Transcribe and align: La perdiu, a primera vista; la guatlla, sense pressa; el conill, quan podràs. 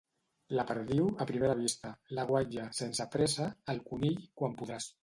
La 0.59 0.63
perdiu, 0.71 1.05
a 1.25 1.27
primera 1.33 1.59
vista; 1.61 1.93
la 2.21 2.27
guatlla, 2.33 2.67
sense 2.81 3.09
pressa; 3.19 3.53
el 3.77 3.89
conill, 3.93 4.21
quan 4.43 4.61
podràs. 4.65 4.95